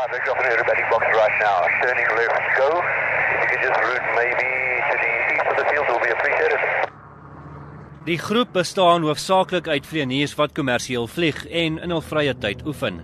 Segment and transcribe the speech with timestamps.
[0.00, 1.58] Right, we're dropping aerobatic box right now.
[1.82, 2.68] Turning left, go.
[2.72, 4.48] If you could just route maybe
[4.88, 6.60] to the east of the field, will be appreciated.
[8.06, 13.02] Die groep bestaan hoofsaaklik uit vlieëniers wat kommersieel vlieg en in hul vrye tyd oefen.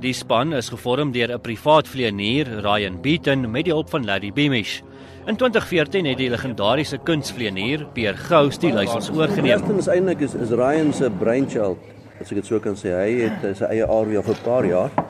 [0.00, 4.32] Die span is gevorm deur 'n privaat vlieënier, Ryan Beaton, met die hulp van Larry
[4.32, 4.80] Beamish.
[5.26, 9.66] In 2014 het die legendariese kunstvlieënier Pierre Gous die leiers oorgeneem.
[9.66, 11.78] Dit is eintlik is, is Ryan se brainchild,
[12.20, 12.96] as ek dit so kan sê.
[12.96, 15.09] Hy het uh, sy eie al vir 'n paar jaar.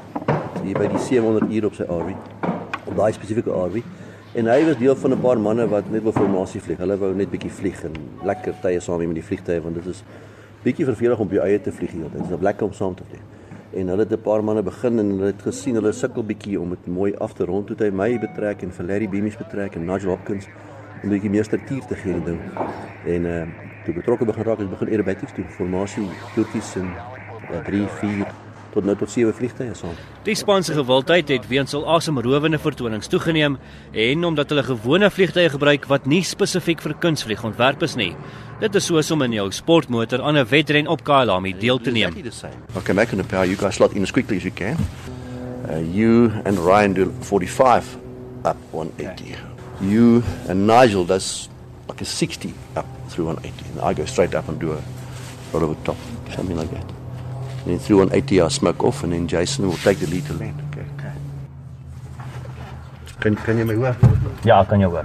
[0.70, 2.12] Hier by die 700 uur op sy RV.
[2.86, 3.80] Op daai spesifieke RV.
[4.38, 6.78] En hy was deel van 'n paar manne wat net wil formasie vlieg.
[6.78, 10.04] Hulle wou net bietjie vlieg en lekker tye saam met die vliegtye want dit is
[10.62, 12.06] bietjie vervelig om op jou eie te vlieg hier.
[12.12, 13.20] Dit is lekker om saam te vlieg
[13.72, 16.70] en hulle het 'n paar manne begin en hulle het gesien hulle sukkel bietjie om
[16.70, 20.10] dit mooi af te rond toe hy my betrek en Valerie Beamish betrek en Nigel
[20.10, 20.46] Hopkins
[21.02, 22.38] om 'n bietjie meer struktuur te gee ding.
[23.06, 23.46] En uh
[23.84, 26.90] toe betrokke begin raak het begin aerobatics toe formasie toertjies en
[27.64, 28.26] 3 uh, 4
[28.74, 29.96] tot nou tot sewe vliegtye saam.
[30.26, 33.58] Die span se gewildheid het weens hul asemrowende vertonings toegeneem
[33.92, 38.12] en omdat hulle gewone vliegtye gebruik wat nie spesifiek vir kunstvlieg ontwerp is nie.
[38.60, 42.12] Dit is soos om in jou sportmotor aan 'n wedren op Kyalami deel te neem.
[42.76, 44.76] Okay, make an power you guys slot in as quickly as you can.
[45.68, 47.96] Uh, you and Ryan do 45
[48.44, 49.36] up 180.
[49.80, 51.48] You and Nigel does
[51.88, 54.82] like a 60 up through 180 and I go straight up and do a
[55.52, 55.96] roll over top
[56.34, 56.99] something like that.
[57.60, 60.32] And then through 180 I smoke off and then Jason will take the lead to
[60.32, 60.58] land.
[60.72, 60.86] Okay.
[60.96, 61.12] okay.
[63.20, 63.94] Kan kan jy my hoor?
[64.44, 65.04] Ja, kan jy hoor.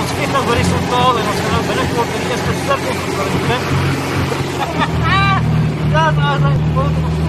[0.00, 2.94] Ons kyk nou horisontaal en ons gaan nou binnekort in die eerste sirkel
[3.36, 3.62] begin.
[5.90, 7.19] Ja, daar is 'n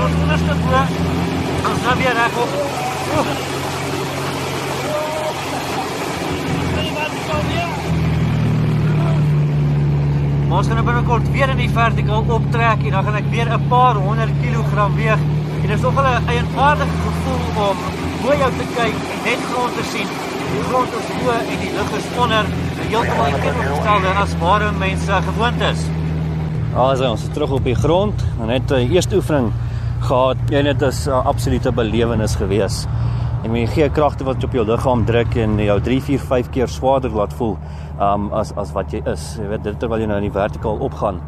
[0.00, 0.20] foto.
[0.32, 0.86] Ons net voor.
[1.70, 2.52] Ons gaan weer reg op.
[10.48, 13.48] Maar ons gaan nou binnekort weer in die vertikaal optrek en dan gaan ek weer
[13.52, 15.20] 'n paar honderd kilogram weeg.
[15.62, 17.76] En dit is nog 'n eienaardige gevoel om
[18.22, 20.08] bo jou te kyk en net grond te sien.
[20.52, 22.44] Die grond is bo en die lug is onder.
[22.90, 25.80] Heeltemal teenoorgestelde as waar mense gewoond is.
[26.74, 29.52] Also ons is terug op die grond en net 'n eerste oefening
[30.02, 30.36] gehad.
[30.50, 32.86] En dit is 'n absolute belewenis gewees.
[33.44, 36.68] En jy gee kragte wat op jou liggaam druk en jou 3, 4, 5 keer
[36.68, 37.56] swaarder laat voel
[38.00, 39.36] um as as wat jy is.
[39.40, 41.20] Jy weet dit terwyl jy nou in die vertikaal opgaan.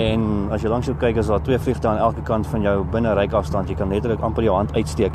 [0.00, 2.84] En as jy langs jou kyk is daar twee vliegtuie aan elke kant van jou
[2.92, 3.68] binne reikafstand.
[3.68, 5.12] Jy kan letterlik amper jou hand uitsteek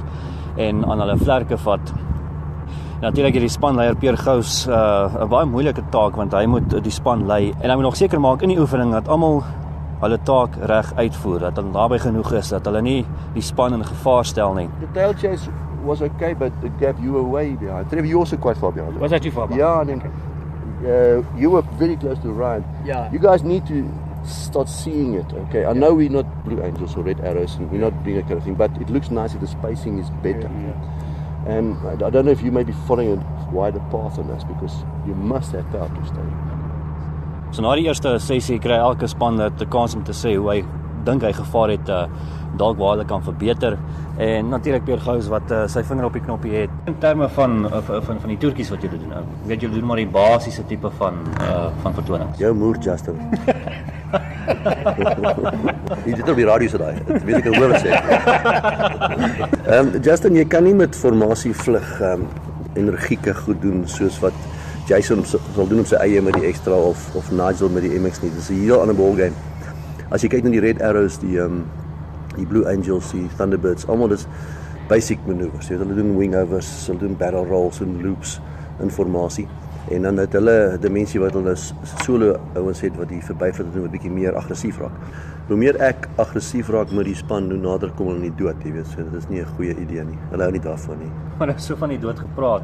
[0.58, 1.94] en aan hulle vlerke vat.
[3.02, 7.26] Natuurlik hierdie spanleier Pierre Gous uh, 'n baie moeilike taak want hy moet die span
[7.28, 9.44] lei en hy moet nog seker maak in die oefening dat almal
[10.02, 13.02] hulle taak reg uitvoer, dat hulle naby genoeg is dat hulle nie
[13.34, 14.70] die span in gevaar stel nie.
[14.80, 15.50] The tail chase
[15.86, 17.90] was okay but the gap you were way behind.
[17.90, 19.00] Trevor you also quite far behind.
[19.00, 19.48] Was that too far?
[19.56, 20.02] Yeah, I mean
[20.86, 22.64] uh, you were very close to Ryan.
[22.86, 23.12] Yeah.
[23.12, 23.88] You guys need to
[24.26, 25.32] start seeing it.
[25.48, 25.80] Okay, I yeah.
[25.80, 28.44] know we're not Blue Angels or Red Arrows, and we're not doing that kind of
[28.44, 30.50] thing, but it looks nice if the spacing is better.
[30.50, 31.58] Yeah, yeah.
[31.58, 34.84] And I don't know if you may be following a wider path on this because
[35.06, 36.55] you must have power to stay.
[37.52, 40.64] So na die eerste sessie kry elke span 'n kans om te sê hoe hy
[41.06, 42.06] dink hy gevaar het uh,
[42.58, 43.78] dalk waar hulle kan verbeter
[44.18, 47.66] en natuurlik Pierre Gous wat uh, sy vinger op die knoppie het in terme van
[47.66, 50.64] uh, van van die toertjies wat julle doen nou weet julle doen maar die basiese
[50.70, 53.20] tipe van uh, van vertonings jou moer Justin
[56.06, 56.94] Jy het op die radio se daai.
[57.08, 57.90] Dit weet ek hoor wat sê.
[59.66, 62.28] Ehm um, Justin, jy kan nie met formasie vlug ehm um,
[62.76, 64.36] energieke goed doen soos wat
[64.86, 68.22] Jason sal doen op sy eie met die ekstra of of Nigel met die MX
[68.22, 68.32] nie.
[68.36, 69.34] Dis 'n heel ander ball game.
[70.12, 71.66] As jy kyk na die Red Arrows, die ehm um,
[72.36, 74.28] die Blue Angels, die Thunderbirds, almal dis
[74.88, 75.70] basic manoeuvres.
[75.70, 78.40] Jy weet hulle doen wing overs, hulle doen barrel rolls en loops
[78.80, 79.48] in formasie.
[79.94, 81.54] En dan het hulle dimensie wat hulle
[82.02, 84.96] solo ouens het wat hier verbyvat doen 'n bietjie meer aggressief raak.
[85.48, 88.64] Hoe meer ek aggressief raak met die span, hoe nader kom hulle aan die dood,
[88.64, 88.88] jy weet.
[88.88, 90.18] So dit is nie 'n goeie idee nie.
[90.32, 91.12] Hulle hou nie daarvan nie.
[91.38, 92.62] Maar daar is so van die dood gepraat.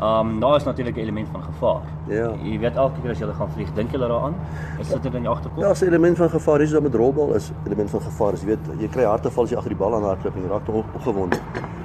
[0.00, 1.82] Ehm um, daar is natuurlik 'n element van gevaar.
[2.08, 2.32] Ja.
[2.42, 4.34] Jy weet elke keer as jy gaan vlieg, dink jy daaraan?
[4.80, 5.62] Is dit in jou agterkop?
[5.62, 8.32] Ja, 'n element van gevaar is dat met rolbal is element van gevaar.
[8.32, 10.48] Is, jy weet, jy kry harteval as jy agter die bal aan hardloop en jy
[10.48, 11.36] raak tog opgewonde.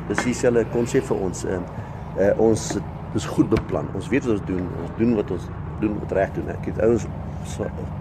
[0.08, 1.46] Dis dieselfde konsep vir ons.
[1.46, 1.62] Ehm
[2.20, 2.78] uh, ons
[3.18, 3.90] dis goed beplan.
[3.98, 4.66] Ons weet wat ons doen.
[4.84, 5.50] Ons doen wat ons
[5.82, 6.50] doen wat reg doen.
[6.54, 7.08] Ek het ouens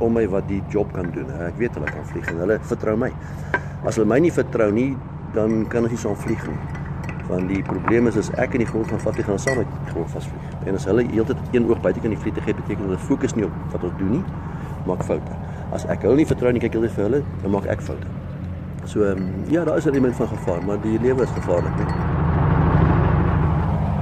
[0.03, 1.29] om my wat die job kan doen.
[1.47, 3.13] Ek weet hulle kan vlieg en hulle vertrou my.
[3.87, 4.91] As hulle my nie vertrou nie,
[5.37, 6.59] dan kan ons nie saam vlieg nie.
[7.27, 9.95] Want die probleem is as ek in die grond gaan vat, gaan saam met die
[9.95, 10.57] grond vasvlieg.
[10.67, 13.47] En as hulle heeltyd een oog buite kan die vlieg het, beteken hulle fokus nie
[13.49, 14.23] op wat ons doen nie,
[14.87, 15.41] maak foute.
[15.75, 18.11] As ek hulle nie vertrou nie, kyk hulle vir hulle, dan maak ek foute.
[18.87, 21.75] So ehm ja, daar is 'n element van gevaar, maar die lewe is gevaarlik.
[21.83, 22.06] Nie?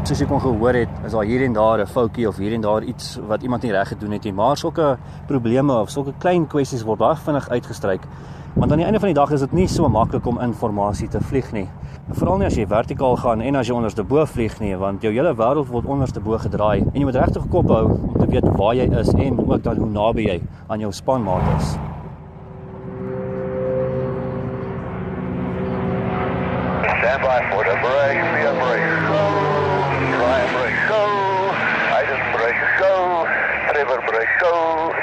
[0.05, 2.61] Soos jy kon gehoor het, is daar hier en daar 'n foutjie of hier en
[2.61, 6.47] daar iets wat iemand nie reg gedoen het nie, maar sulke probleme of sulke klein
[6.47, 8.03] kwessies word baie vinnig uitgestryk.
[8.55, 11.21] Want aan die einde van die dag is dit nie so maklik om inligting te
[11.21, 11.69] vlieg nie.
[12.13, 15.13] Veral nie as jy vertikaal gaan en as jy onderste bo vlieg nie, want jou
[15.13, 18.57] hele wêreld word onderste bo gedraai en jy moet regtig kop hou om te weet
[18.59, 21.79] waar jy is en ook dan hoe naby jy aan jou spanmaat is.
[27.01, 28.17] Stand by for the break,
[28.61, 29.54] break, go.
[29.95, 30.45] Ryan.
[31.95, 32.95] Hayden break, go.
[33.71, 34.53] Trevor break, go.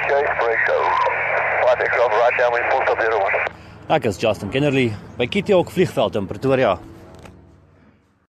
[0.07, 0.33] Chase
[1.93, 3.33] is over right now in full stop zero one.
[3.89, 6.79] Ek is Justin Kennerly by Hawk vliegveld in Pretoria.